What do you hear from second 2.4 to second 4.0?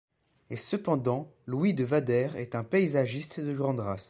un paysagiste de grande race.